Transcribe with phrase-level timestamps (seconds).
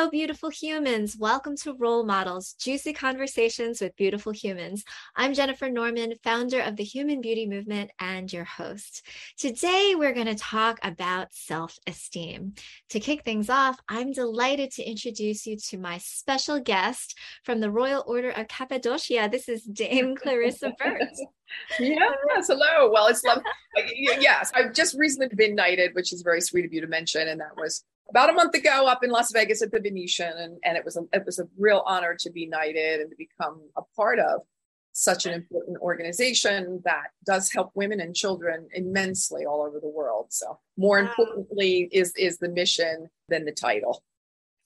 [0.00, 1.18] Hello, beautiful humans.
[1.18, 4.82] Welcome to Role Models, Juicy Conversations with Beautiful Humans.
[5.14, 9.06] I'm Jennifer Norman, founder of the Human Beauty Movement and your host.
[9.36, 12.54] Today, we're going to talk about self esteem.
[12.88, 17.70] To kick things off, I'm delighted to introduce you to my special guest from the
[17.70, 19.28] Royal Order of Cappadocia.
[19.30, 21.02] This is Dame Clarissa Burt.
[21.78, 22.90] yes, hello.
[22.90, 23.42] Well, it's love.
[23.76, 27.38] yes, I've just recently been knighted, which is very sweet of you to mention, and
[27.40, 30.76] that was about a month ago up in Las Vegas at the Venetian, and, and
[30.76, 33.82] it was a, it was a real honor to be knighted and to become a
[33.96, 34.42] part of
[34.92, 40.26] such an important organization that does help women and children immensely all over the world.
[40.30, 44.02] So more importantly is is the mission than the title.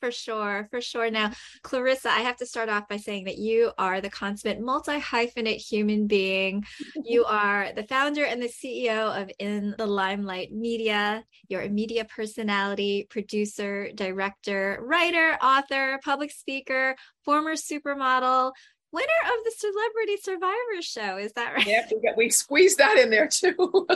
[0.05, 1.11] For sure, for sure.
[1.11, 1.31] Now,
[1.63, 5.67] Clarissa, I have to start off by saying that you are the consummate multi hyphenate
[5.67, 6.63] human being.
[7.03, 11.25] You are the founder and the CEO of In the Limelight Media.
[11.49, 18.53] You're a media personality, producer, director, writer, author, public speaker, former supermodel,
[18.95, 21.17] winner of the Celebrity Survivor Show.
[21.19, 21.67] Is that right?
[21.67, 23.55] Yeah, we, we squeezed that in there too.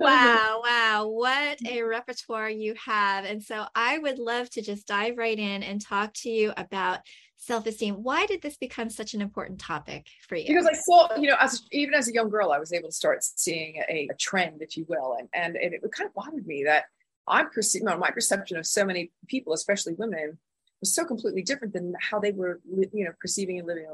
[0.00, 1.06] wow, wow.
[1.08, 3.24] What a repertoire you have.
[3.24, 7.00] And so I would love to just dive right in and talk to you about
[7.42, 11.26] self-esteem why did this become such an important topic for you because i saw you
[11.26, 14.14] know as even as a young girl i was able to start seeing a, a
[14.16, 16.84] trend if you will and, and and it kind of bothered me that
[17.26, 20.36] i'm perceiving my perception of so many people especially women
[20.80, 23.86] was so completely different than how they were, you know, perceiving and living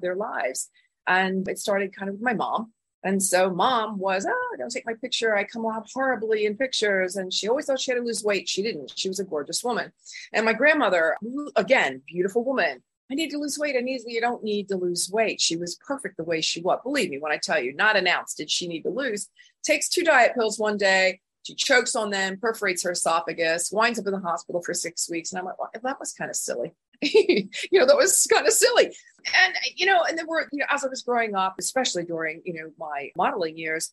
[0.00, 0.70] their lives.
[1.06, 2.72] And it started kind of with my mom.
[3.04, 5.34] And so mom was, oh, don't take my picture.
[5.34, 7.16] I come out horribly in pictures.
[7.16, 8.48] And she always thought she had to lose weight.
[8.48, 8.92] She didn't.
[8.94, 9.92] She was a gorgeous woman.
[10.32, 11.16] And my grandmother,
[11.56, 12.82] again, beautiful woman.
[13.10, 13.76] I need to lose weight.
[13.76, 15.40] I need, you don't need to lose weight.
[15.40, 16.78] She was perfect the way she was.
[16.82, 19.28] Believe me when I tell you, not announced did she need to lose.
[19.64, 24.06] Takes two diet pills one day, she chokes on them, perforates her esophagus, winds up
[24.06, 25.32] in the hospital for six weeks.
[25.32, 26.74] And I'm like, well, that was kind of silly.
[27.02, 28.84] you know, that was kind of silly.
[28.84, 32.42] And, you know, and then we're, you know, as I was growing up, especially during,
[32.44, 33.92] you know, my modeling years,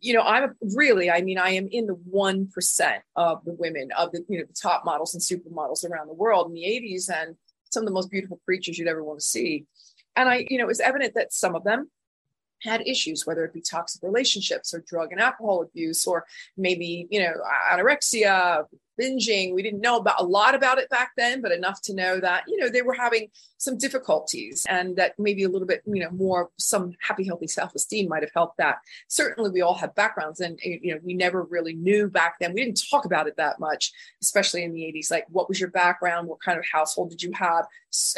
[0.00, 4.10] you know, I'm really, I mean, I am in the 1% of the women of
[4.12, 7.36] the, you know, the top models and supermodels around the world in the 80s and
[7.70, 9.66] some of the most beautiful creatures you'd ever want to see.
[10.16, 11.90] And I, you know, it was evident that some of them
[12.62, 16.24] had issues, whether it be toxic relationships or drug and alcohol abuse, or
[16.56, 17.34] maybe, you know,
[17.72, 18.64] anorexia,
[19.00, 19.54] binging.
[19.54, 22.44] We didn't know about a lot about it back then, but enough to know that,
[22.46, 26.10] you know, they were having some difficulties and that maybe a little bit, you know,
[26.10, 28.78] more some happy, healthy self-esteem might have helped that.
[29.08, 32.52] Certainly we all have backgrounds and, eh, you know, we never really knew back then.
[32.52, 33.92] We didn't talk about it that much,
[34.22, 35.10] especially in the 80s.
[35.10, 36.28] Like, what was your background?
[36.28, 37.66] What kind of household did you have?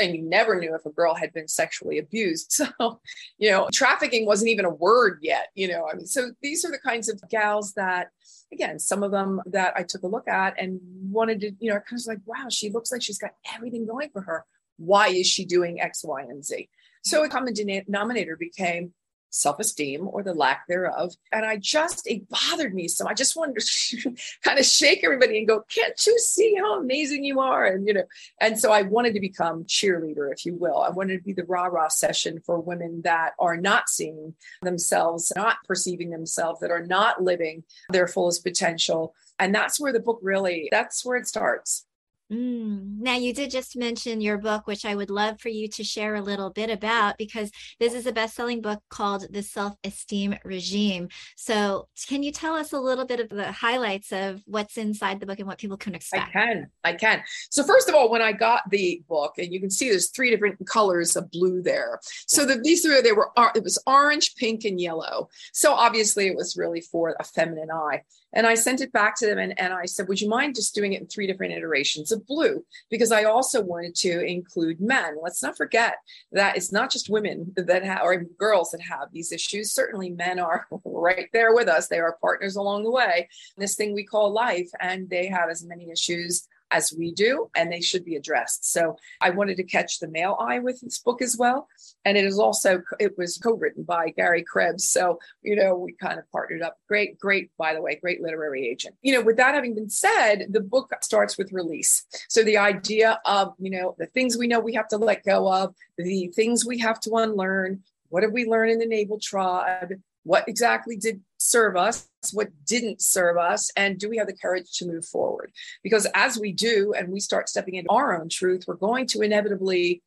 [0.00, 2.62] And you never knew if a girl had been sexually abused.
[2.68, 3.00] So,
[3.38, 6.70] you know, trafficking wasn't even a word yet, you know, I mean, so these are
[6.70, 8.08] the kinds of gals that
[8.52, 11.80] again, some of them that I took a look at and wanted to, you know,
[11.80, 14.44] kind of like, wow, she looks like she's got everything going for her.
[14.76, 16.68] Why is she doing X, Y, and Z?
[17.02, 18.92] So a common denominator became
[19.30, 21.14] self esteem or the lack thereof.
[21.32, 22.88] And I just, it bothered me.
[22.88, 24.14] So I just wanted to
[24.44, 27.66] kind of shake everybody and go, can't you see how amazing you are?
[27.66, 28.04] And, you know,
[28.40, 30.78] and so I wanted to become cheerleader, if you will.
[30.78, 35.32] I wanted to be the rah rah session for women that are not seeing themselves,
[35.36, 39.14] not perceiving themselves, that are not living their fullest potential.
[39.38, 41.86] And that's where the book really, that's where it starts.
[42.32, 42.98] Mm.
[42.98, 46.14] Now, you did just mention your book, which I would love for you to share
[46.14, 47.50] a little bit about because
[47.80, 51.08] this is a best selling book called The Self Esteem Regime.
[51.36, 55.26] So, can you tell us a little bit of the highlights of what's inside the
[55.26, 56.28] book and what people can expect?
[56.28, 56.70] I can.
[56.84, 57.22] I can.
[57.48, 60.30] So, first of all, when I got the book, and you can see there's three
[60.30, 61.98] different colors of blue there.
[62.26, 65.30] So, the, these three, they were, it was orange, pink, and yellow.
[65.54, 68.02] So, obviously, it was really for a feminine eye.
[68.32, 70.74] And I sent it back to them and, and I said, Would you mind just
[70.74, 72.64] doing it in three different iterations of blue?
[72.90, 75.16] Because I also wanted to include men.
[75.22, 75.94] Let's not forget
[76.32, 79.72] that it's not just women that have, or girls that have these issues.
[79.72, 81.88] Certainly, men are right there with us.
[81.88, 85.64] They are partners along the way, this thing we call life, and they have as
[85.64, 88.70] many issues as we do, and they should be addressed.
[88.70, 91.68] So I wanted to catch the male eye with this book as well.
[92.04, 94.88] And it is also, it was co-written by Gary Krebs.
[94.88, 96.78] So, you know, we kind of partnered up.
[96.88, 98.94] Great, great, by the way, great literary agent.
[99.02, 102.04] You know, with that having been said, the book starts with release.
[102.28, 105.52] So the idea of, you know, the things we know we have to let go
[105.52, 109.92] of, the things we have to unlearn, what did we learn in the naval tribe?
[110.24, 112.08] What exactly did serve us?
[112.32, 113.70] What didn't serve us?
[113.76, 115.52] And do we have the courage to move forward?
[115.82, 119.22] Because as we do and we start stepping into our own truth, we're going to
[119.22, 120.02] inevitably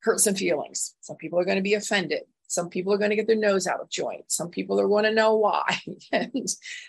[0.00, 0.94] hurt some feelings.
[1.00, 2.22] Some people are going to be offended.
[2.48, 4.24] Some people are going to get their nose out of joint.
[4.28, 5.80] Some people are going to know why.
[6.12, 6.32] and,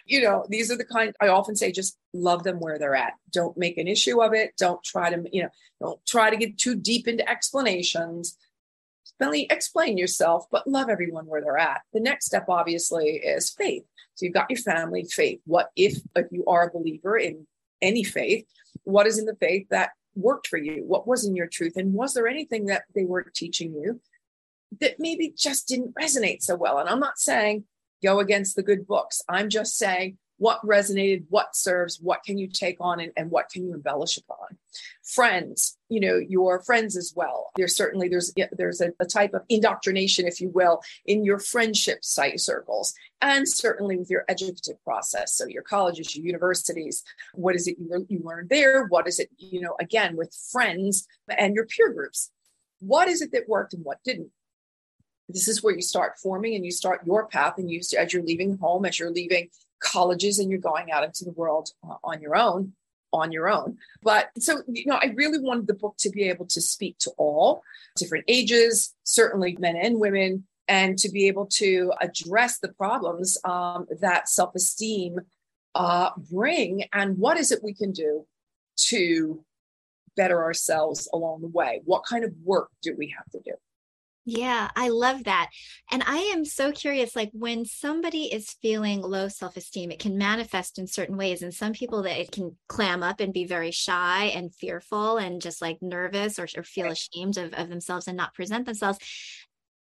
[0.05, 3.13] you know, these are the kind I often say just love them where they're at.
[3.31, 4.53] Don't make an issue of it.
[4.57, 5.49] Don't try to, you know,
[5.81, 8.37] don't try to get too deep into explanations.
[9.21, 11.81] Simply explain yourself, but love everyone where they're at.
[11.93, 13.83] The next step, obviously, is faith.
[14.15, 15.41] So you've got your family faith.
[15.45, 17.45] What if, if you are a believer in
[17.81, 18.45] any faith,
[18.83, 20.83] what is in the faith that worked for you?
[20.85, 21.73] What was in your truth?
[21.75, 24.01] And was there anything that they weren't teaching you
[24.79, 26.79] that maybe just didn't resonate so well?
[26.79, 27.65] And I'm not saying
[28.03, 29.21] go against the good books.
[29.27, 33.49] I'm just saying what resonated, what serves, what can you take on, and, and what
[33.49, 34.57] can you embellish upon.
[35.03, 37.51] Friends, you know, your friends as well.
[37.57, 42.03] There's certainly there's there's a, a type of indoctrination, if you will, in your friendship
[42.03, 45.35] site circles, and certainly with your educative process.
[45.35, 47.03] So your colleges, your universities,
[47.33, 48.85] what is it you, you learned there?
[48.85, 51.05] What is it, you know, again with friends
[51.37, 52.31] and your peer groups?
[52.79, 54.31] What is it that worked and what didn't?
[55.27, 58.23] This is where you start forming and you start your path and you as you're
[58.23, 62.21] leaving home, as you're leaving colleges and you're going out into the world uh, on
[62.21, 62.73] your own
[63.11, 63.77] on your own.
[64.03, 67.11] But so you know i really wanted the book to be able to speak to
[67.17, 67.63] all
[67.95, 73.87] different ages certainly men and women and to be able to address the problems um,
[73.99, 75.19] that self-esteem
[75.73, 78.25] uh, bring and what is it we can do
[78.77, 79.43] to
[80.15, 81.81] better ourselves along the way?
[81.85, 83.53] What kind of work do we have to do
[84.29, 85.49] yeah, I love that.
[85.91, 90.77] And I am so curious like when somebody is feeling low self-esteem, it can manifest
[90.77, 94.25] in certain ways and some people that it can clam up and be very shy
[94.25, 98.35] and fearful and just like nervous or, or feel ashamed of, of themselves and not
[98.35, 98.99] present themselves.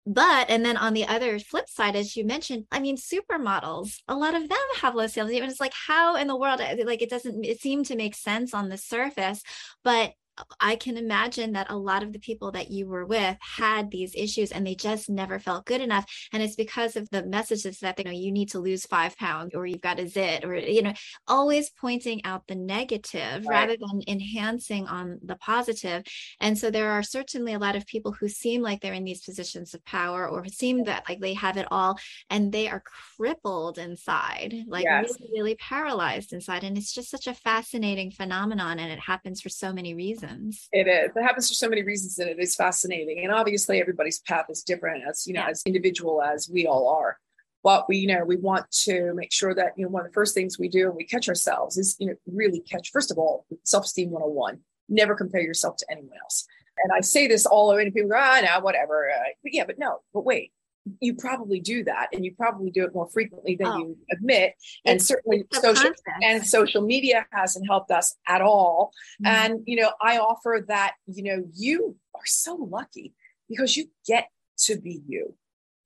[0.06, 4.16] But and then on the other flip side, as you mentioned, I mean, supermodels, a
[4.16, 5.44] lot of them have low self-esteem.
[5.44, 8.54] It's like how in the world, uh, like it doesn't it seem to make sense
[8.54, 9.42] on the surface,
[9.84, 10.12] but
[10.60, 14.14] I can imagine that a lot of the people that you were with had these
[14.14, 16.06] issues and they just never felt good enough.
[16.32, 19.16] And it's because of the messages that they you know you need to lose five
[19.16, 20.92] pounds or you've got a zit or you know,
[21.26, 23.68] always pointing out the negative right.
[23.68, 26.04] rather than enhancing on the positive.
[26.40, 29.22] And so there are certainly a lot of people who seem like they're in these
[29.22, 31.98] positions of power or seem that like they have it all
[32.30, 32.82] and they are
[33.16, 35.12] crippled inside, like yes.
[35.20, 36.64] really, really paralyzed inside.
[36.64, 40.68] And it's just such a fascinating phenomenon and it happens for so many reasons reasons.
[40.72, 41.10] It is.
[41.14, 43.24] It happens for so many reasons, and it is fascinating.
[43.24, 45.50] And obviously, everybody's path is different, as you know, yeah.
[45.50, 47.18] as individual as we all are.
[47.64, 50.14] But we, you know, we want to make sure that you know one of the
[50.14, 52.90] first things we do when we catch ourselves is you know really catch.
[52.90, 54.60] First of all, self-esteem 101.
[54.88, 56.46] Never compare yourself to anyone else.
[56.82, 59.10] And I say this all over, and people go, ah, no, whatever.
[59.10, 60.52] Uh, but yeah, but no, but wait,
[61.00, 63.78] you probably do that and you probably do it more frequently than oh.
[63.78, 64.54] you admit.
[64.84, 65.90] And it's, certainly it's social
[66.22, 68.92] and social media hasn't helped us at all.
[69.22, 69.26] Mm-hmm.
[69.26, 73.14] and you know i offer that you know you are so lucky
[73.48, 75.34] because you get to be you.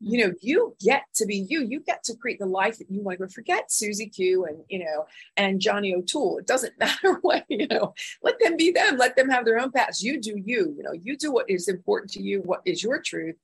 [0.04, 1.62] You know you get to be you.
[1.62, 4.81] You get to create the life that you want to forget susie q and you
[4.81, 5.06] know
[5.37, 6.38] and johnny o'toole.
[6.38, 8.96] It doesn't matter what you know let them be them.
[8.96, 10.02] Let them have their own paths.
[10.02, 10.75] You do you.
[10.76, 13.37] You know you do what is important to you what is your truth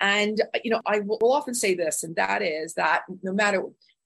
[0.00, 3.62] and, you know, I will often say this, and that is that no matter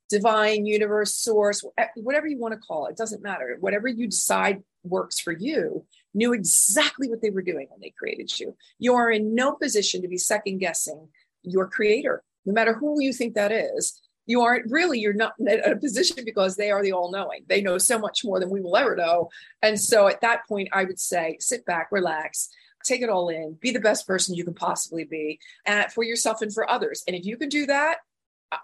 [0.09, 3.57] divine, universe, source, eh, whatever you want to call it, it doesn't matter.
[3.61, 8.39] Whatever you decide works for you, knew exactly what they were doing when they created
[8.39, 8.55] you.
[8.79, 11.09] You are in no position to be second guessing
[11.43, 14.01] your creator, no matter who you think that is.
[14.27, 17.45] You aren't really, you're not in a position because they are the all knowing.
[17.49, 19.31] They know so much more than we will ever know.
[19.63, 22.49] And so at that point, I would say sit back, relax,
[22.85, 26.43] take it all in, be the best person you can possibly be and for yourself
[26.43, 27.03] and for others.
[27.07, 27.99] And if you can do that,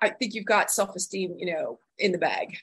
[0.03, 2.59] I think you've got self-esteem, you know, in the bag.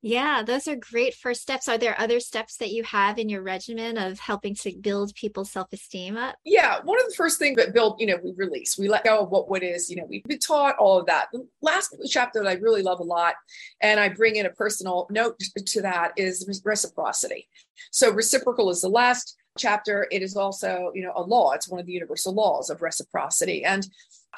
[0.00, 1.68] Yeah, those are great first steps.
[1.68, 5.50] Are there other steps that you have in your regimen of helping to build people's
[5.50, 6.36] self-esteem up?
[6.44, 9.18] Yeah, one of the first things that build, you know, we release, we let go
[9.18, 11.26] of what what is, you know, we've been taught all of that.
[11.32, 13.34] The last chapter that I really love a lot,
[13.80, 17.48] and I bring in a personal note to that is reciprocity.
[17.90, 21.52] So reciprocal is the last chapter, it is also, you know, a law.
[21.52, 23.64] It's one of the universal laws of reciprocity.
[23.64, 23.86] And,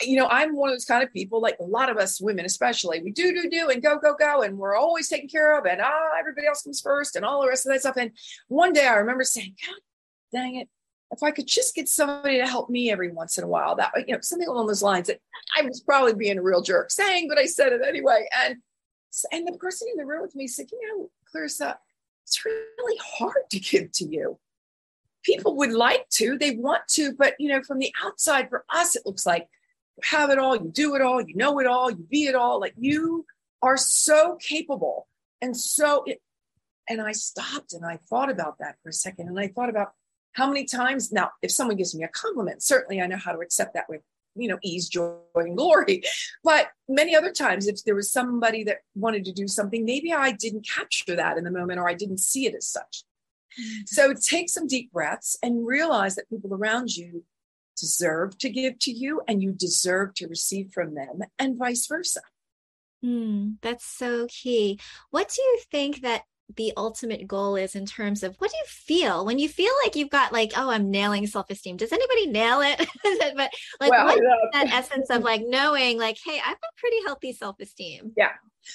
[0.01, 2.45] you know, I'm one of those kind of people, like a lot of us women,
[2.45, 4.43] especially, we do, do, do, and go, go, go.
[4.43, 5.67] And we're always taken care of.
[5.67, 7.97] And ah, everybody else comes first and all the rest of that stuff.
[7.97, 8.13] And
[8.49, 9.81] one day I remember saying, God
[10.33, 10.69] dang it.
[11.13, 13.93] If I could just get somebody to help me every once in a while, that,
[14.07, 15.19] you know, something along those lines that
[15.59, 18.29] I was probably being a real jerk saying, but I said it anyway.
[18.45, 18.59] And,
[19.33, 21.79] and the person in the room with me said, you know, Clarissa,
[22.25, 24.39] it's really hard to give to you
[25.23, 28.97] people would like to, they want to, but you know, from the outside, for us,
[28.97, 29.49] it looks like
[29.97, 32.35] you have it all, you do it all, you know it all, you be it
[32.35, 32.61] all.
[32.61, 33.27] Like you
[33.63, 35.07] are so capable.
[35.41, 36.21] And so it,
[36.89, 39.29] and I stopped and I thought about that for a second.
[39.29, 39.93] And I thought about
[40.33, 43.39] how many times now, if someone gives me a compliment, certainly I know how to
[43.39, 44.03] accept that with
[44.37, 46.03] you know, ease, joy, and glory.
[46.43, 50.33] But many other times, if there was somebody that wanted to do something, maybe I
[50.33, 53.05] didn't capture that in the moment or I didn't see it as such.
[53.87, 57.25] So take some deep breaths and realize that people around you
[57.79, 62.21] deserve to give to you and you deserve to receive from them and vice versa.
[63.05, 64.79] Mm, that's so key.
[65.11, 66.23] What do you think that
[66.57, 69.25] the ultimate goal is in terms of what do you feel?
[69.25, 72.87] When you feel like you've got like oh i'm nailing self-esteem does anybody nail it?
[73.37, 74.21] But like well, what
[74.53, 78.13] that essence of like knowing like hey i've got pretty healthy self-esteem?
[78.17, 78.33] Yeah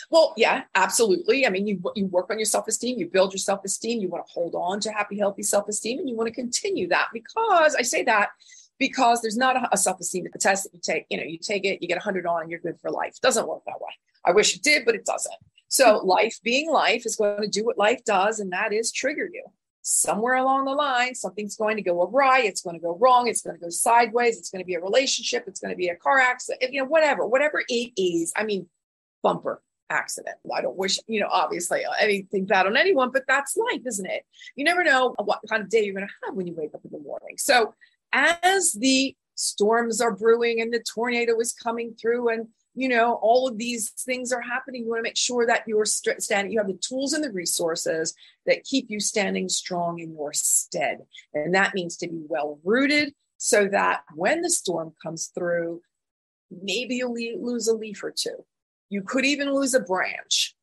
[0.09, 4.01] well yeah absolutely i mean you you work on your self-esteem you build your self-esteem
[4.01, 7.07] you want to hold on to happy healthy self-esteem and you want to continue that
[7.13, 8.29] because i say that
[8.77, 11.81] because there's not a, a self-esteem test that you take you know you take it
[11.81, 13.91] you get 100 on and you're good for life it doesn't work that way
[14.25, 15.35] i wish it did but it doesn't
[15.67, 16.07] so hmm.
[16.07, 19.43] life being life is going to do what life does, and that is trigger you.
[19.81, 22.41] Somewhere along the line, something's going to go awry.
[22.41, 23.27] It's going to go wrong.
[23.27, 24.39] It's going to go sideways.
[24.39, 25.43] It's going to be a relationship.
[25.47, 26.73] It's going to be a car accident.
[26.73, 28.33] You know, whatever, whatever it is.
[28.35, 28.67] I mean,
[29.21, 30.37] bumper accident.
[30.53, 34.05] I don't wish, you know, obviously uh, anything bad on anyone, but that's life, isn't
[34.05, 34.25] it?
[34.55, 36.81] You never know what kind of day you're going to have when you wake up
[36.83, 37.37] in the morning.
[37.37, 37.73] So
[38.13, 43.47] as the storms are brewing and the tornado is coming through and you know all
[43.47, 46.67] of these things are happening you want to make sure that you're standing you have
[46.67, 48.13] the tools and the resources
[48.45, 50.99] that keep you standing strong in your stead
[51.33, 55.81] and that means to be well rooted so that when the storm comes through
[56.49, 58.45] maybe you'll lose a leaf or two
[58.89, 60.55] you could even lose a branch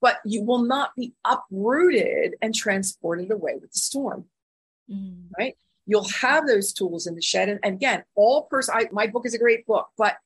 [0.00, 4.24] but you will not be uprooted and transported away with the storm
[4.90, 5.28] mm.
[5.38, 5.56] right
[5.86, 9.34] you'll have those tools in the shed and, and again all person my book is
[9.34, 10.16] a great book but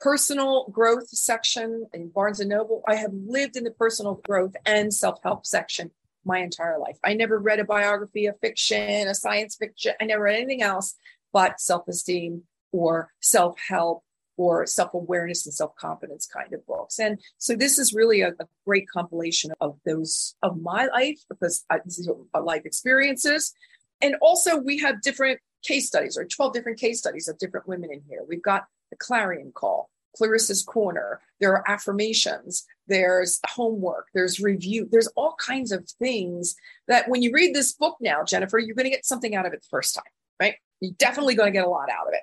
[0.00, 2.82] personal growth section in Barnes and Noble.
[2.86, 5.90] I have lived in the personal growth and self help section
[6.24, 6.98] my entire life.
[7.04, 9.94] I never read a biography, a fiction, a science fiction.
[10.00, 10.94] I never read anything else
[11.32, 12.42] but self esteem
[12.72, 14.04] or self help
[14.38, 16.98] or self awareness and self confidence kind of books.
[16.98, 21.64] And so this is really a, a, great compilation of those of my life because
[21.68, 23.52] I, this is a life experiences.
[24.00, 27.90] And also, we have different case studies or 12 different case studies of different women
[27.92, 28.20] in here.
[28.26, 31.20] We've got the clarion call, Clarissa's Corner.
[31.40, 36.54] There are affirmations, there's homework, there's review, there's all kinds of things
[36.86, 39.52] that when you read this book now, Jennifer, you're going to get something out of
[39.52, 40.04] it the first time,
[40.40, 40.54] right?
[40.80, 42.20] You're definitely going to get a lot out of it.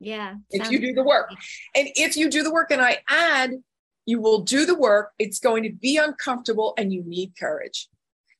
[0.00, 0.36] Yeah.
[0.50, 1.30] If you do the work.
[1.74, 3.52] And if you do the work, and I add,
[4.06, 7.88] you will do the work, it's going to be uncomfortable and you need courage.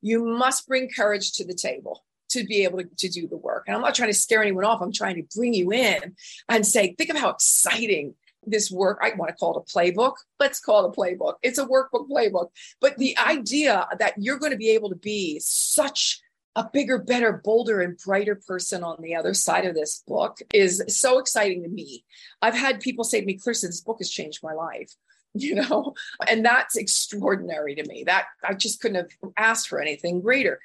[0.00, 3.64] You must bring courage to the table to be able to, to do the work.
[3.66, 4.80] And I'm not trying to scare anyone off.
[4.80, 6.16] I'm trying to bring you in
[6.48, 8.14] and say, think of how exciting
[8.46, 8.98] this work.
[9.02, 10.14] I want to call it a playbook.
[10.38, 11.34] Let's call it a playbook.
[11.42, 12.48] It's a workbook playbook.
[12.80, 13.38] But the mm-hmm.
[13.38, 16.20] idea that you're going to be able to be such
[16.56, 20.82] a bigger, better, bolder, and brighter person on the other side of this book is
[20.88, 22.04] so exciting to me.
[22.42, 24.92] I've had people say to me, Clarissa, this book has changed my life.
[25.32, 25.94] You know,
[26.26, 28.02] and that's extraordinary to me.
[28.02, 30.58] That I just couldn't have asked for anything greater.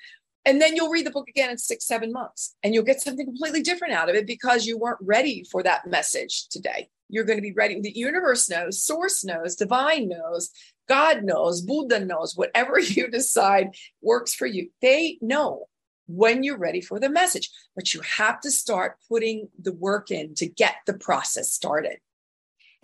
[0.43, 3.27] And then you'll read the book again in six, seven months, and you'll get something
[3.27, 6.89] completely different out of it because you weren't ready for that message today.
[7.09, 7.79] You're going to be ready.
[7.79, 10.49] The universe knows, source knows, divine knows,
[10.87, 14.71] God knows, Buddha knows, whatever you decide works for you.
[14.81, 15.67] They know
[16.07, 20.35] when you're ready for the message, but you have to start putting the work in
[20.35, 21.97] to get the process started.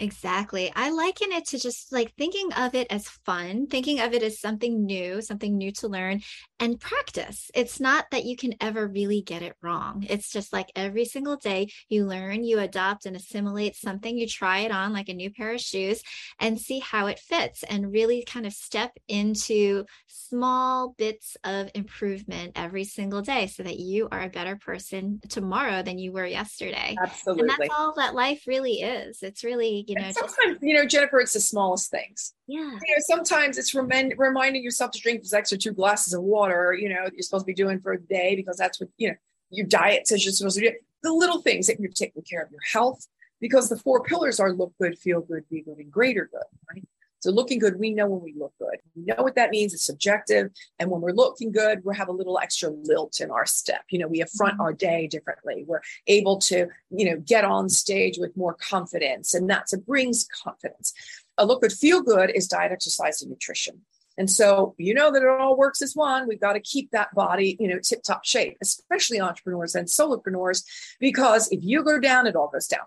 [0.01, 0.71] Exactly.
[0.75, 4.39] I liken it to just like thinking of it as fun, thinking of it as
[4.39, 6.21] something new, something new to learn
[6.61, 7.49] and practice.
[7.55, 10.05] It's not that you can ever really get it wrong.
[10.07, 14.59] It's just like every single day you learn, you adopt and assimilate something, you try
[14.59, 16.03] it on like a new pair of shoes
[16.39, 22.51] and see how it fits and really kind of step into small bits of improvement
[22.55, 26.95] every single day so that you are a better person tomorrow than you were yesterday.
[27.01, 27.41] Absolutely.
[27.41, 29.23] And that's all that life really is.
[29.23, 32.59] It's really you know and sometimes just, you know jennifer it's the smallest things yeah
[32.59, 36.73] you know sometimes it's rem- reminding yourself to drink these extra two glasses of water
[36.73, 39.15] you know you're supposed to be doing for a day because that's what you know
[39.49, 42.51] your diet says you're supposed to do the little things that you're taking care of
[42.51, 43.07] your health
[43.39, 46.85] because the four pillars are look good feel good be good and greater good right
[47.21, 48.79] so looking good, we know when we look good.
[48.95, 49.75] We know what that means.
[49.75, 50.49] It's subjective.
[50.79, 53.83] And when we're looking good, we have a little extra lilt in our step.
[53.91, 54.61] You know, we affront mm-hmm.
[54.61, 55.63] our day differently.
[55.67, 59.35] We're able to, you know, get on stage with more confidence.
[59.35, 60.93] And that's it brings confidence.
[61.41, 63.81] A look good, feel good is diet, exercise, and nutrition.
[64.17, 66.27] And so you know that it all works as one.
[66.27, 70.63] We've got to keep that body, you know, tip top shape, especially entrepreneurs and solopreneurs,
[70.99, 72.85] because if you go down, it all goes down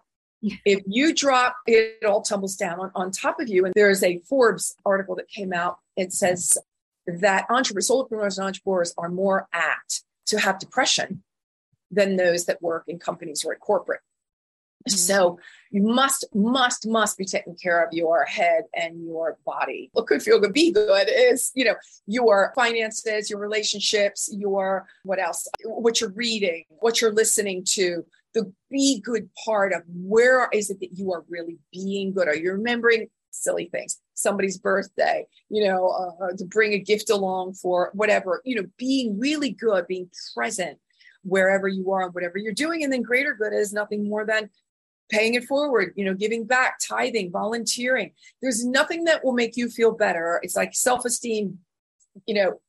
[0.64, 3.64] if you drop, it all tumbles down on, on top of you.
[3.64, 5.78] And there's a Forbes article that came out.
[5.96, 6.58] It says
[7.06, 11.22] that entrepreneurs, solopreneurs and entrepreneurs are more apt to have depression
[11.90, 14.00] than those that work in companies or at corporate.
[14.88, 14.96] Mm-hmm.
[14.96, 15.38] So
[15.70, 19.90] you must, must, must be taking care of your head and your body.
[19.92, 21.74] What could feel good, be good is, you know,
[22.06, 28.52] your finances, your relationships, your what else, what you're reading, what you're listening to, the
[28.70, 32.28] be good part of where is it that you are really being good?
[32.28, 34.00] Are you remembering silly things?
[34.14, 39.18] Somebody's birthday, you know, uh, to bring a gift along for whatever, you know, being
[39.18, 40.78] really good, being present
[41.24, 42.84] wherever you are and whatever you're doing.
[42.84, 44.50] And then greater good is nothing more than
[45.10, 48.12] paying it forward, you know, giving back, tithing, volunteering.
[48.40, 50.40] There's nothing that will make you feel better.
[50.42, 51.58] It's like self esteem,
[52.26, 52.60] you know,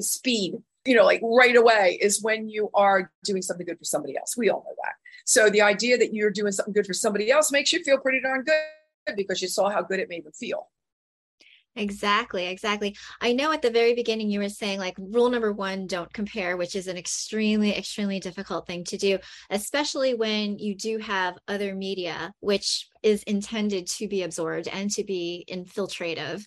[0.00, 0.54] speed,
[0.84, 4.36] you know, like right away is when you are doing something good for somebody else.
[4.36, 4.94] We all know that.
[5.24, 8.20] So the idea that you're doing something good for somebody else makes you feel pretty
[8.20, 10.68] darn good because you saw how good it made them feel.
[11.74, 12.94] Exactly, exactly.
[13.20, 16.56] I know at the very beginning you were saying like rule number one, don't compare,
[16.56, 21.74] which is an extremely, extremely difficult thing to do, especially when you do have other
[21.74, 26.44] media, which is intended to be absorbed and to be infiltrative.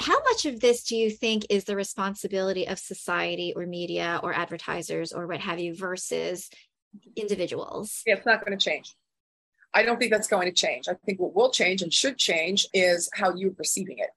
[0.00, 4.32] How much of this do you think is the responsibility of society or media or
[4.32, 6.48] advertisers or what have you versus
[7.16, 8.02] individuals?
[8.06, 8.94] Yeah, it's not going to change.
[9.76, 10.88] I don't think that's going to change.
[10.88, 14.08] I think what will change and should change is how you're perceiving it.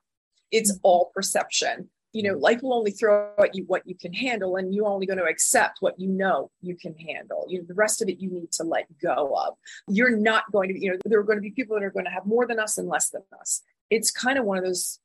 [0.51, 0.79] It's mm-hmm.
[0.83, 1.89] all perception.
[2.13, 5.05] You know, life will only throw at you what you can handle, and you're only
[5.05, 7.45] going to accept what you know you can handle.
[7.49, 9.55] You know, the rest of it you need to let go of.
[9.89, 12.05] You're not going to, you know, there are going to be people that are going
[12.05, 13.61] to have more than us and less than us.
[13.89, 14.99] It's kind of one of those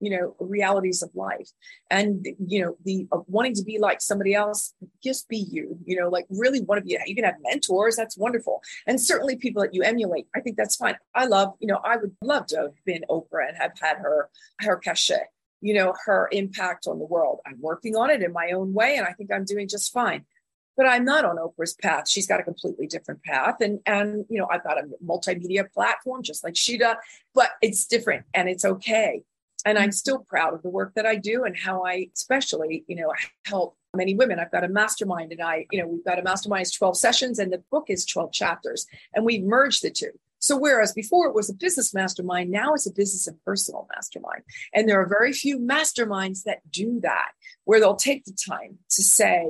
[0.00, 1.50] you know realities of life.
[1.90, 6.08] And you know the wanting to be like somebody else just be you you know
[6.08, 8.62] like really want to be you can have mentors that's wonderful.
[8.86, 10.96] And certainly people that you emulate i think that's fine.
[11.14, 14.28] I love you know i would love to have been oprah and have had her
[14.60, 15.26] her cachet
[15.60, 17.40] you know her impact on the world.
[17.46, 20.24] I'm working on it in my own way and i think i'm doing just fine.
[20.76, 22.08] But I'm not on Oprah's path.
[22.08, 23.56] She's got a completely different path.
[23.60, 26.94] And, and, you know, I've got a multimedia platform just like she does,
[27.34, 29.24] but it's different and it's okay
[29.64, 29.92] and i'm mm-hmm.
[29.92, 33.12] still proud of the work that i do and how i especially you know
[33.44, 34.38] help many women.
[34.38, 37.38] I've got a mastermind and i you know we've got a mastermind is 12 sessions
[37.38, 38.86] and the book is 12 chapters.
[39.14, 40.12] And we've merged the two.
[40.40, 44.42] So whereas before it was a business mastermind now it's a business and personal mastermind.
[44.72, 47.30] And there are very few masterminds that do that
[47.64, 49.48] where they'll take the time to say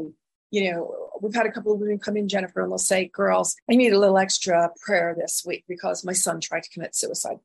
[0.51, 3.55] you know, we've had a couple of women come in, Jennifer, and they'll say, Girls,
[3.71, 7.37] I need a little extra prayer this week because my son tried to commit suicide.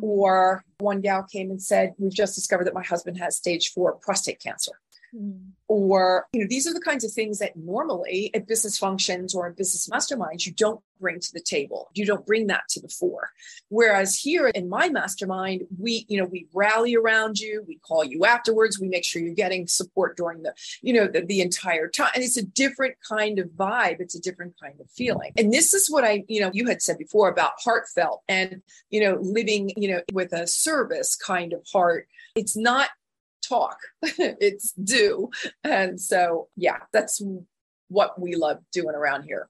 [0.00, 3.94] Or one gal came and said, We've just discovered that my husband has stage four
[3.94, 4.72] prostate cancer.
[5.14, 5.50] Mm.
[5.68, 9.46] Or, you know, these are the kinds of things that normally at business functions or
[9.46, 11.90] in business masterminds, you don't bring to the table.
[11.94, 13.30] You don't bring that to the fore.
[13.68, 18.24] Whereas here in my mastermind, we, you know, we rally around you, we call you
[18.24, 22.10] afterwards, we make sure you're getting support during the, you know, the, the entire time.
[22.14, 24.00] And it's a different kind of vibe.
[24.00, 25.32] It's a different kind of feeling.
[25.36, 29.00] And this is what I, you know, you had said before about heartfelt and, you
[29.00, 32.08] know, living, you know, with a service kind of heart.
[32.34, 32.88] It's not
[33.46, 35.30] talk, it's do.
[35.64, 37.22] And so, yeah, that's
[37.88, 39.48] what we love doing around here.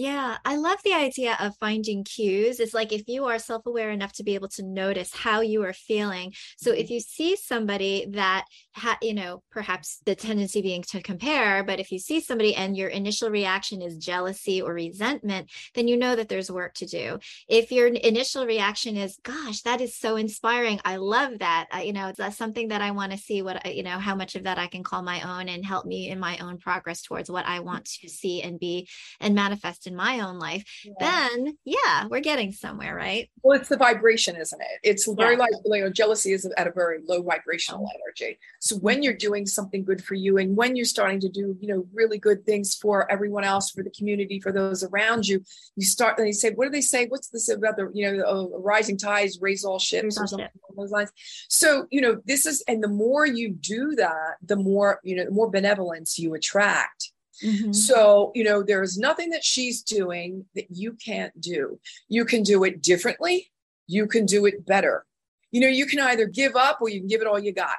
[0.00, 2.58] Yeah, I love the idea of finding cues.
[2.58, 5.62] It's like if you are self aware enough to be able to notice how you
[5.64, 6.32] are feeling.
[6.56, 6.94] So if mm-hmm.
[6.94, 11.92] you see somebody that, ha- you know, perhaps the tendency being to compare, but if
[11.92, 16.30] you see somebody and your initial reaction is jealousy or resentment, then you know that
[16.30, 17.18] there's work to do.
[17.46, 20.80] If your initial reaction is, gosh, that is so inspiring.
[20.82, 21.66] I love that.
[21.70, 24.34] I, you know, that's something that I want to see what, you know, how much
[24.34, 27.30] of that I can call my own and help me in my own progress towards
[27.30, 28.88] what I want to see and be
[29.20, 30.92] and manifest in my own life, yeah.
[31.00, 33.28] then yeah, we're getting somewhere, right?
[33.42, 34.80] Well, it's the vibration, isn't it?
[34.82, 35.40] It's very yeah.
[35.40, 38.38] like you know, jealousy is at a very low vibrational energy.
[38.60, 41.68] So when you're doing something good for you, and when you're starting to do you
[41.68, 45.42] know really good things for everyone else, for the community, for those around you,
[45.76, 46.18] you start.
[46.18, 47.06] And you say, what do they say?
[47.06, 50.76] What's this about the you know uh, rising tides raise all ships or something along
[50.76, 51.10] those lines?
[51.48, 55.24] So you know this is, and the more you do that, the more you know,
[55.24, 57.10] the more benevolence you attract
[57.42, 57.72] Mm-hmm.
[57.72, 61.78] So, you know, there is nothing that she's doing that you can't do.
[62.08, 63.50] You can do it differently,
[63.86, 65.06] you can do it better.
[65.50, 67.76] You know, you can either give up or you can give it all you got,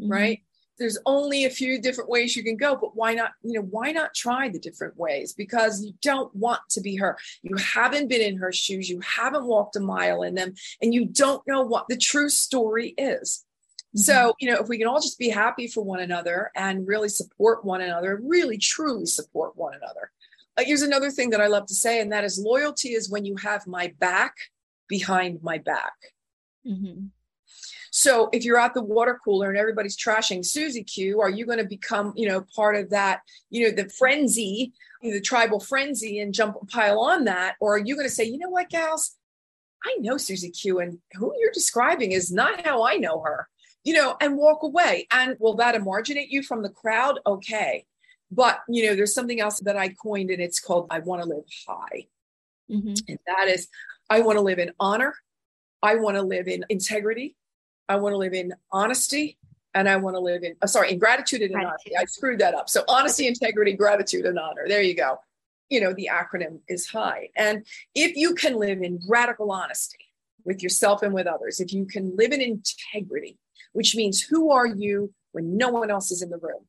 [0.00, 0.10] mm-hmm.
[0.10, 0.42] right?
[0.78, 3.90] There's only a few different ways you can go, but why not, you know, why
[3.90, 5.32] not try the different ways?
[5.32, 7.18] Because you don't want to be her.
[7.42, 11.06] You haven't been in her shoes, you haven't walked a mile in them, and you
[11.06, 13.44] don't know what the true story is.
[13.98, 14.30] So, mm-hmm.
[14.40, 17.64] you know, if we can all just be happy for one another and really support
[17.64, 20.10] one another, really truly support one another.
[20.56, 23.24] Uh, here's another thing that I love to say, and that is loyalty is when
[23.24, 24.34] you have my back
[24.88, 25.94] behind my back.
[26.66, 27.06] Mm-hmm.
[27.90, 31.58] So if you're at the water cooler and everybody's trashing Susie Q, are you going
[31.58, 36.34] to become, you know, part of that, you know, the frenzy, the tribal frenzy and
[36.34, 37.56] jump pile on that?
[37.60, 39.16] Or are you going to say, you know what, gals,
[39.84, 43.48] I know Susie Q and who you're describing is not how I know her,
[43.84, 45.06] you know, and walk away.
[45.10, 47.20] And will that emarginate you from the crowd?
[47.26, 47.86] Okay.
[48.30, 51.28] But, you know, there's something else that I coined and it's called I want to
[51.28, 52.06] live high.
[52.70, 52.94] Mm-hmm.
[53.08, 53.68] And that is,
[54.10, 55.14] I want to live in honor.
[55.82, 57.36] I want to live in integrity.
[57.88, 59.38] I want to live in honesty.
[59.74, 61.92] And I want to live in, uh, sorry, in gratitude and gratitude.
[61.94, 62.02] honor.
[62.02, 62.68] I screwed that up.
[62.68, 64.66] So honesty, integrity, gratitude, and honor.
[64.66, 65.18] There you go.
[65.68, 67.30] You know, the acronym is HIGH.
[67.36, 67.64] And
[67.94, 69.98] if you can live in radical honesty
[70.44, 73.38] with yourself and with others, if you can live in integrity,
[73.72, 76.66] which means who are you when no one else is in the room?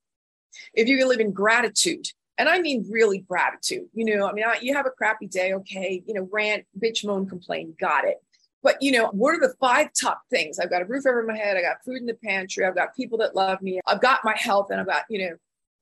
[0.74, 2.08] If you live in gratitude,
[2.38, 3.88] and I mean really gratitude.
[3.94, 7.06] You know, I mean, I, you have a crappy day, okay, you know, rant, bitch,
[7.06, 8.18] moan, complain, got it.
[8.64, 10.60] But you know, what are the five top things?
[10.60, 12.96] I've got a roof over my head, I got food in the pantry, I've got
[12.96, 15.36] people that love me, I've got my health, and I've got, you know,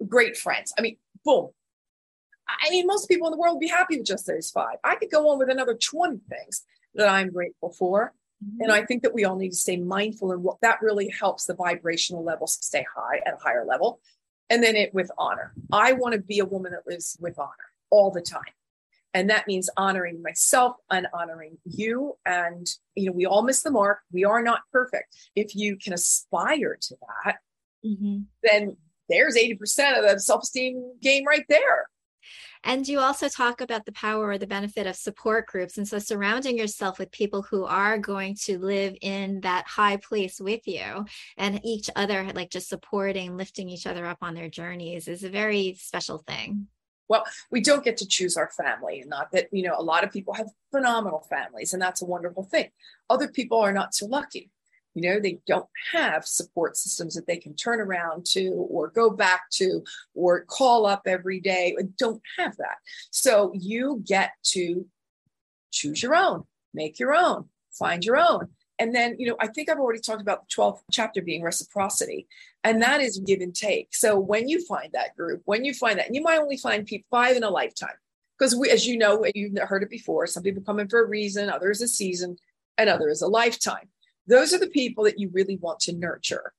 [0.08, 0.73] great friends.
[0.77, 1.49] I mean, boom.
[2.47, 4.77] I mean, most people in the world would be happy with just those five.
[4.84, 6.63] I could go on with another 20 things
[6.95, 8.13] that I'm grateful for.
[8.43, 8.62] Mm-hmm.
[8.62, 11.45] And I think that we all need to stay mindful, and what that really helps
[11.45, 14.00] the vibrational levels stay high at a higher level
[14.50, 15.54] and then it with honor.
[15.71, 17.52] I want to be a woman that lives with honor
[17.89, 18.41] all the time.
[19.13, 22.17] And that means honoring myself and honoring you.
[22.26, 24.00] And, you know, we all miss the mark.
[24.12, 25.15] We are not perfect.
[25.36, 27.38] If you can aspire to that,
[27.86, 28.19] mm-hmm.
[28.43, 28.78] then
[29.10, 31.89] there's 80% of the self esteem game right there.
[32.67, 35.77] And you also talk about the power or the benefit of support groups.
[35.77, 40.41] And so surrounding yourself with people who are going to live in that high place
[40.41, 41.06] with you
[41.38, 45.30] and each other, like just supporting, lifting each other up on their journeys is a
[45.30, 46.67] very special thing.
[47.08, 50.03] Well, we don't get to choose our family, and not that, you know, a lot
[50.03, 52.69] of people have phenomenal families, and that's a wonderful thing.
[53.10, 54.51] Other people are not so lucky.
[54.97, 59.12] You know, they don't have support systems that they can turn around to or go
[59.12, 59.83] back to
[60.15, 61.75] or call up every day.
[61.79, 62.77] Uh, don't have that.
[63.12, 64.88] So you get to
[65.69, 68.47] choose your own, make your own, find your own.
[68.79, 72.25] And then, you know, I think I've already talked about the 12th chapter being reciprocity,
[72.63, 73.93] and that is give and take.
[73.93, 77.05] So when you find that group, when you find that, you might only find people
[77.12, 77.97] five in a lifetime,
[78.38, 81.07] because we, as you know, you've heard it before, some people come in for a
[81.07, 82.38] reason, others a season,
[82.79, 83.89] and others a lifetime.
[84.27, 86.53] Those are the people that you really want to nurture.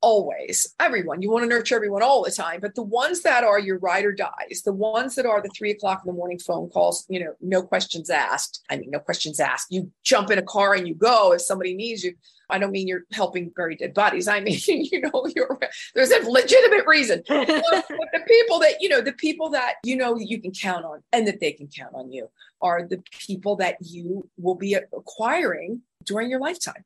[0.00, 1.22] Always, everyone.
[1.22, 4.04] You want to nurture everyone all the time, but the ones that are your ride
[4.04, 7.18] or dies, the ones that are the three o'clock in the morning phone calls, you
[7.18, 8.62] know, no questions asked.
[8.70, 9.72] I mean, no questions asked.
[9.72, 12.14] You jump in a car and you go if somebody needs you.
[12.48, 14.28] I don't mean you're helping bury dead bodies.
[14.28, 15.58] I mean, you know, you're
[15.96, 17.22] there's a legitimate reason.
[17.28, 21.02] but the people that, you know, the people that you know you can count on
[21.12, 22.30] and that they can count on you
[22.62, 26.84] are the people that you will be acquiring during your lifetime.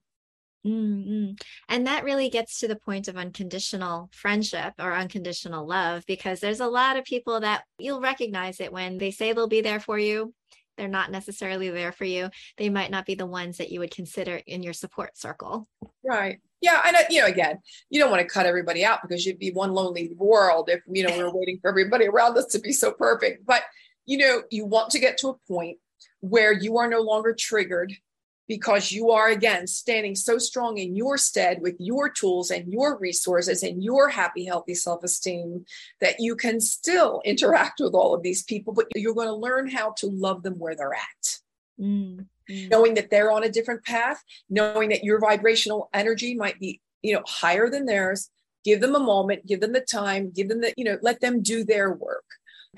[0.66, 1.32] Mm-hmm.
[1.68, 6.60] And that really gets to the point of unconditional friendship or unconditional love because there's
[6.60, 9.98] a lot of people that you'll recognize it when they say they'll be there for
[9.98, 10.32] you.
[10.76, 12.30] They're not necessarily there for you.
[12.56, 15.68] They might not be the ones that you would consider in your support circle.
[16.02, 16.40] Right.
[16.60, 16.80] Yeah.
[16.86, 17.58] And, you know, again,
[17.90, 21.06] you don't want to cut everybody out because you'd be one lonely world if, you
[21.06, 23.44] know, we are waiting for everybody around us to be so perfect.
[23.44, 23.62] But,
[24.06, 25.78] you know, you want to get to a point
[26.20, 27.92] where you are no longer triggered
[28.48, 32.98] because you are again standing so strong in your stead with your tools and your
[32.98, 35.64] resources and your happy healthy self-esteem
[36.00, 39.68] that you can still interact with all of these people but you're going to learn
[39.68, 41.38] how to love them where they're at.
[41.80, 42.68] Mm-hmm.
[42.68, 47.14] knowing that they're on a different path knowing that your vibrational energy might be you
[47.14, 48.30] know higher than theirs
[48.64, 51.42] give them a moment give them the time give them the you know let them
[51.42, 52.24] do their work.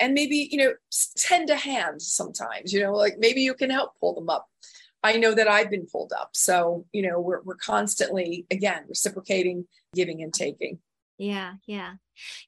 [0.01, 0.75] And maybe you know
[1.17, 4.49] tend a hand sometimes you know like maybe you can help pull them up
[5.05, 6.31] I know that I've been pulled up.
[6.33, 10.79] So, you know, we're, we're constantly, again, reciprocating, giving and taking.
[11.19, 11.93] Yeah, yeah.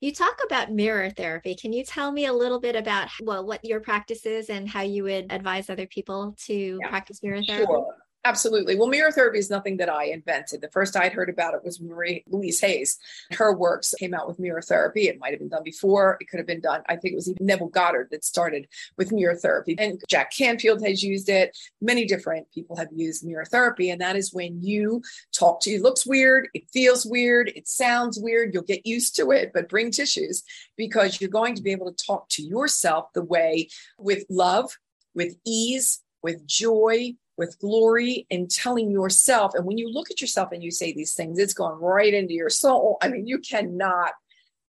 [0.00, 1.54] You talk about mirror therapy.
[1.54, 4.80] Can you tell me a little bit about well what your practice is and how
[4.82, 7.66] you would advise other people to yeah, practice mirror therapy?
[7.66, 7.94] Sure.
[8.26, 8.74] Absolutely.
[8.74, 10.60] Well, mirror therapy is nothing that I invented.
[10.60, 12.98] The first I'd heard about it was Marie Louise Hayes.
[13.30, 15.06] Her works came out with mirror therapy.
[15.06, 16.18] It might have been done before.
[16.20, 16.82] It could have been done.
[16.88, 18.66] I think it was even Neville Goddard that started
[18.98, 19.76] with mirror therapy.
[19.78, 21.56] And Jack Canfield has used it.
[21.80, 23.90] Many different people have used mirror therapy.
[23.90, 25.70] And that is when you talk to.
[25.70, 26.48] It looks weird.
[26.52, 27.52] It feels weird.
[27.54, 28.52] It sounds weird.
[28.52, 30.42] You'll get used to it, but bring tissues
[30.76, 33.68] because you're going to be able to talk to yourself the way
[34.00, 34.76] with love,
[35.14, 39.52] with ease, with joy, with glory and telling yourself.
[39.54, 42.34] And when you look at yourself and you say these things, it's going right into
[42.34, 42.98] your soul.
[43.02, 44.12] I mean, you cannot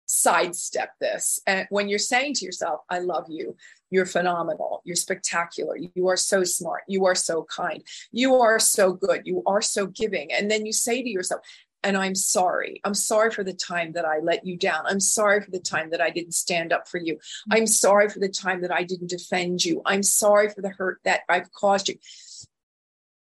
[0.05, 1.39] sidestep this.
[1.47, 3.55] And when you're saying to yourself, I love you,
[3.89, 8.91] you're phenomenal, you're spectacular, you are so smart, you are so kind, you are so
[8.91, 10.31] good, you are so giving.
[10.33, 11.41] And then you say to yourself,
[11.83, 12.79] and I'm sorry.
[12.83, 14.85] I'm sorry for the time that I let you down.
[14.85, 17.17] I'm sorry for the time that I didn't stand up for you.
[17.49, 19.81] I'm sorry for the time that I didn't defend you.
[19.85, 21.95] I'm sorry for the hurt that I've caused you.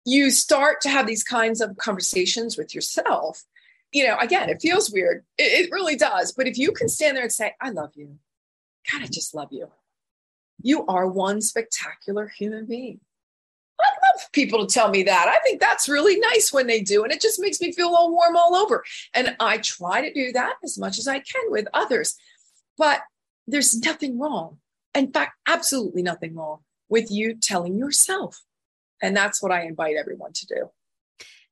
[0.06, 3.44] You start to have these kinds of conversations with yourself
[3.92, 5.24] you know, again, it feels weird.
[5.38, 6.32] It, it really does.
[6.32, 8.18] But if you can stand there and say, I love you,
[8.92, 9.70] God, I just love you.
[10.62, 13.00] You are one spectacular human being.
[13.80, 15.28] I love people to tell me that.
[15.28, 17.04] I think that's really nice when they do.
[17.04, 18.84] And it just makes me feel all warm all over.
[19.14, 22.16] And I try to do that as much as I can with others.
[22.76, 23.00] But
[23.46, 24.58] there's nothing wrong.
[24.94, 28.42] In fact, absolutely nothing wrong with you telling yourself.
[29.02, 30.70] And that's what I invite everyone to do.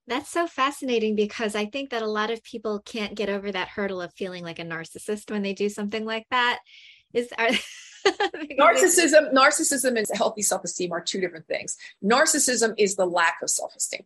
[0.06, 3.68] That's so fascinating because I think that a lot of people can't get over that
[3.68, 6.60] hurdle of feeling like a narcissist when they do something like that.
[7.14, 7.48] Is are,
[8.06, 11.76] narcissism narcissism and healthy self-esteem are two different things.
[12.04, 14.04] Narcissism is the lack of self-esteem.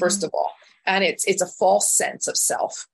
[0.00, 0.24] 1st mm-hmm.
[0.24, 0.52] of all,
[0.86, 2.88] and it's it's a false sense of self.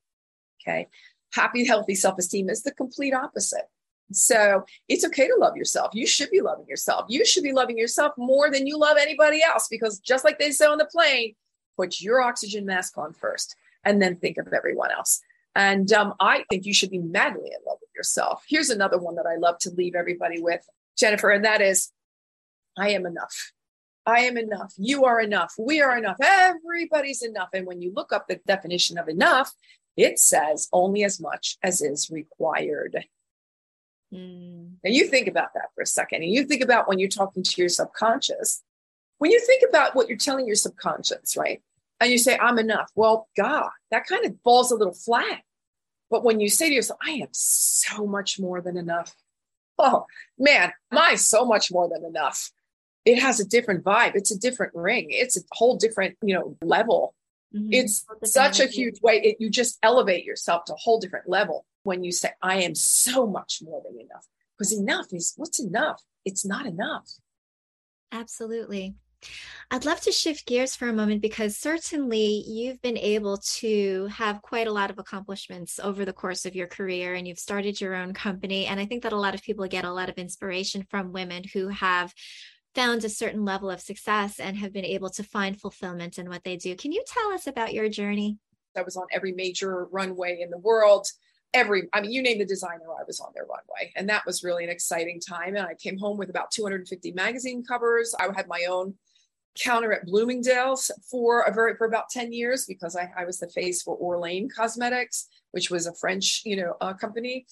[0.60, 0.88] Okay?
[1.32, 3.68] Happy healthy self-esteem is the complete opposite.
[4.12, 5.90] So it's okay to love yourself.
[5.94, 7.06] You should be loving yourself.
[7.08, 10.50] You should be loving yourself more than you love anybody else because just like they
[10.50, 11.34] say on the plane,
[11.76, 15.20] put your oxygen mask on first and then think of everyone else.
[15.54, 18.44] And um, I think you should be madly in love with yourself.
[18.48, 20.60] Here's another one that I love to leave everybody with,
[20.96, 21.90] Jennifer, and that is
[22.78, 23.52] I am enough.
[24.06, 24.72] I am enough.
[24.78, 25.52] You are enough.
[25.58, 26.16] We are enough.
[26.22, 27.50] Everybody's enough.
[27.52, 29.52] And when you look up the definition of enough,
[29.96, 33.04] it says only as much as is required.
[34.12, 34.72] Mm.
[34.82, 37.42] Now, you think about that for a second, and you think about when you're talking
[37.42, 38.62] to your subconscious.
[39.18, 41.60] When you think about what you're telling your subconscious, right?
[42.00, 42.90] and you say, I'm enough.
[42.94, 45.42] Well, God, that kind of falls a little flat.
[46.10, 49.14] But when you say to yourself, I am so much more than enough.
[49.78, 50.06] Oh
[50.38, 52.50] man, mine's so much more than enough.
[53.04, 54.12] It has a different vibe.
[54.14, 55.06] It's a different ring.
[55.10, 57.14] It's a whole different, you know, level.
[57.54, 57.72] Mm-hmm.
[57.72, 59.20] It's such a huge way.
[59.22, 62.74] It, you just elevate yourself to a whole different level when you say, I am
[62.74, 64.26] so much more than enough.
[64.56, 66.02] Because enough is what's enough?
[66.24, 67.08] It's not enough.
[68.12, 68.96] Absolutely.
[69.70, 74.42] I'd love to shift gears for a moment because certainly you've been able to have
[74.42, 77.94] quite a lot of accomplishments over the course of your career and you've started your
[77.94, 78.66] own company.
[78.66, 81.42] And I think that a lot of people get a lot of inspiration from women
[81.52, 82.14] who have
[82.74, 86.44] found a certain level of success and have been able to find fulfillment in what
[86.44, 86.76] they do.
[86.76, 88.38] Can you tell us about your journey?
[88.76, 91.08] I was on every major runway in the world
[91.54, 94.44] every i mean you name the designer i was on their runway and that was
[94.44, 98.46] really an exciting time and i came home with about 250 magazine covers i had
[98.48, 98.94] my own
[99.56, 103.48] counter at Bloomingdale's for a very for about 10 years because I, I was the
[103.48, 107.46] face for Orlane Cosmetics, which was a French, you know, uh, company.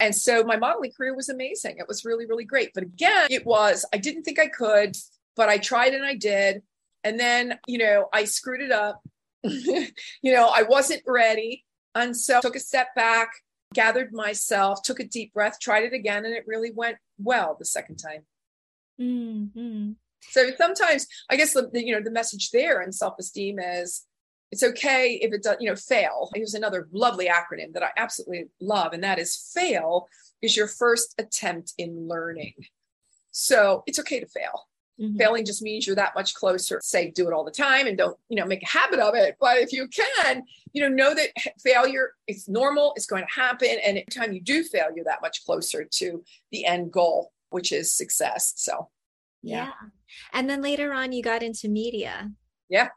[0.00, 1.78] And so my modeling career was amazing.
[1.78, 2.70] It was really, really great.
[2.74, 4.96] But again, it was, I didn't think I could,
[5.36, 6.62] but I tried and I did.
[7.04, 9.02] And then, you know, I screwed it up.
[9.42, 9.92] you
[10.24, 11.64] know, I wasn't ready.
[11.94, 13.30] And so took a step back,
[13.74, 17.64] gathered myself, took a deep breath, tried it again, and it really went well the
[17.64, 18.24] second time.
[19.00, 19.92] Mm-hmm.
[20.20, 24.04] So sometimes I guess the, the you know the message there in self-esteem is
[24.50, 26.30] it's okay if it does you know fail.
[26.34, 30.08] Here's another lovely acronym that I absolutely love, and that is fail
[30.42, 32.54] is your first attempt in learning.
[33.30, 34.68] So it's okay to fail.
[35.00, 35.16] Mm-hmm.
[35.16, 36.80] Failing just means you're that much closer.
[36.82, 39.36] Say, do it all the time and don't, you know, make a habit of it.
[39.38, 41.28] But if you can, you know, know that
[41.62, 43.76] failure is normal, it's going to happen.
[43.84, 47.70] And every time you do fail, you're that much closer to the end goal, which
[47.70, 48.54] is success.
[48.56, 48.88] So
[49.42, 49.66] yeah.
[49.66, 49.88] yeah.
[50.32, 52.30] And then later on, you got into media.
[52.68, 52.88] Yeah.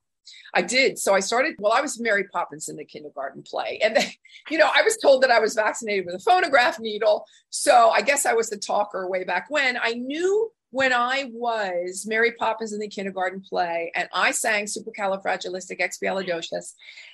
[0.54, 1.00] I did.
[1.00, 3.80] So I started, well, I was Mary Poppins in the kindergarten play.
[3.84, 4.06] And, then,
[4.50, 7.26] you know, I was told that I was vaccinated with a phonograph needle.
[7.50, 9.78] So I guess I was the talker way back when.
[9.82, 16.74] I knew when I was Mary Poppins in the kindergarten play and I sang supercalifragilisticexpialidocious.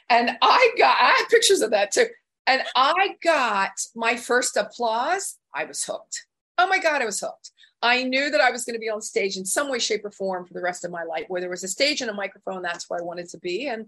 [0.10, 2.06] And I got, I had pictures of that too.
[2.46, 5.38] And I got my first applause.
[5.54, 6.26] I was hooked.
[6.58, 7.52] Oh my God, I was hooked.
[7.82, 10.12] I knew that I was going to be on stage in some way, shape, or
[10.12, 11.26] form for the rest of my life.
[11.28, 13.68] Where there was a stage and a microphone, that's where I wanted to be.
[13.68, 13.88] And,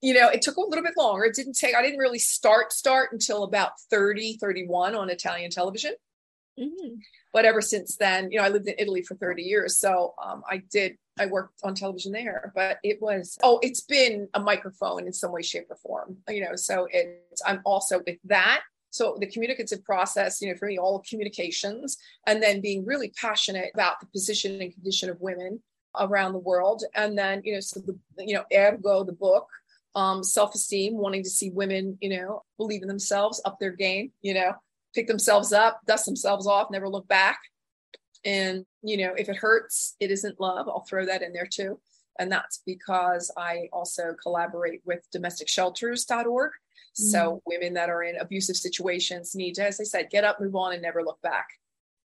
[0.00, 1.24] you know, it took a little bit longer.
[1.24, 5.94] It didn't take, I didn't really start, start until about 30, 31 on Italian television.
[6.58, 6.94] Mm-hmm.
[7.32, 9.78] But ever since then, you know, I lived in Italy for 30 years.
[9.78, 14.28] So um, I did, I worked on television there, but it was, oh, it's been
[14.34, 18.18] a microphone in some way, shape, or form, you know, so it's, I'm also with
[18.24, 23.12] that so the communicative process, you know, for me, all communications, and then being really
[23.20, 25.60] passionate about the position and condition of women
[25.98, 26.84] around the world.
[26.94, 29.48] And then, you know, so the, you know, ergo, the book,
[29.94, 34.34] um, self-esteem, wanting to see women, you know, believe in themselves, up their game, you
[34.34, 34.52] know,
[34.94, 37.38] pick themselves up, dust themselves off, never look back.
[38.24, 40.68] And, you know, if it hurts, it isn't love.
[40.68, 41.78] I'll throw that in there too.
[42.18, 46.50] And that's because I also collaborate with domesticshelters.org.
[47.00, 47.10] Mm.
[47.10, 50.56] So women that are in abusive situations need to, as I said, get up, move
[50.56, 51.46] on, and never look back.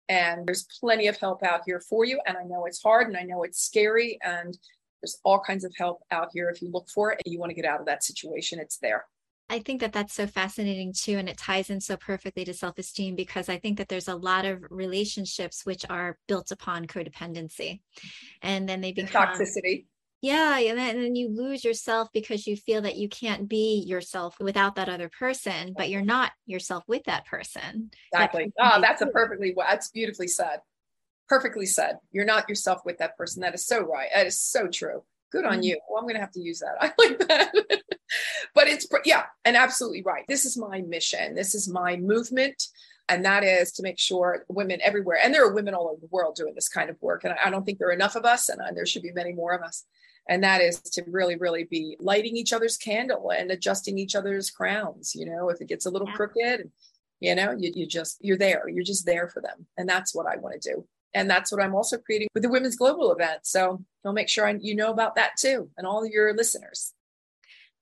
[0.09, 2.21] And there's plenty of help out here for you.
[2.27, 4.19] And I know it's hard and I know it's scary.
[4.23, 4.57] And
[5.01, 6.51] there's all kinds of help out here.
[6.51, 8.79] If you look for it and you want to get out of that situation, it's
[8.79, 9.07] there.
[9.49, 11.19] I think that that's so fascinating too.
[11.19, 14.15] And it ties in so perfectly to self esteem because I think that there's a
[14.15, 17.81] lot of relationships which are built upon codependency.
[18.41, 19.87] And then they become toxicity.
[20.23, 20.57] Yeah.
[20.57, 24.37] And then, and then you lose yourself because you feel that you can't be yourself
[24.41, 26.09] without that other person, but you're mm-hmm.
[26.09, 27.91] not yourself with that person.
[28.13, 28.53] Exactly.
[28.57, 30.61] That oh, that's a perfectly, that's beautifully said.
[31.29, 31.99] Perfectly said.
[32.13, 33.43] You're not yourself with that person.
[33.43, 34.09] That is so right.
[34.15, 35.03] That is so true.
[35.33, 35.63] Good on mm-hmm.
[35.63, 35.81] you.
[35.89, 36.77] Well, I'm going to have to use that.
[36.81, 37.53] I like that.
[38.55, 40.25] but it's, yeah, and absolutely right.
[40.29, 41.35] This is my mission.
[41.35, 42.63] This is my movement.
[43.09, 46.09] And that is to make sure women everywhere, and there are women all over the
[46.11, 47.25] world doing this kind of work.
[47.25, 49.33] And I don't think there are enough of us, and uh, there should be many
[49.33, 49.85] more of us.
[50.29, 54.51] And that is to really, really be lighting each other's candle and adjusting each other's
[54.51, 55.15] crowns.
[55.15, 56.15] You know, if it gets a little yeah.
[56.15, 56.71] crooked,
[57.21, 59.67] you know, you, you just, you're there, you're just there for them.
[59.77, 60.87] And that's what I want to do.
[61.15, 63.41] And that's what I'm also creating with the Women's Global event.
[63.43, 66.95] So I'll make sure I, you know about that too, and all your listeners.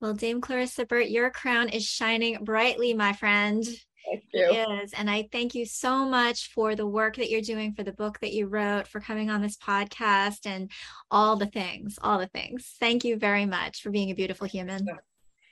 [0.00, 3.66] Well, Dame Clarissa Burt, your crown is shining brightly, my friend.
[4.08, 4.48] Thank you.
[4.50, 4.92] It is.
[4.92, 8.18] And I thank you so much for the work that you're doing, for the book
[8.20, 10.70] that you wrote, for coming on this podcast, and
[11.10, 12.74] all the things, all the things.
[12.80, 14.86] Thank you very much for being a beautiful human.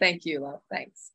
[0.00, 0.61] Thank you, love.
[0.70, 1.12] Thanks.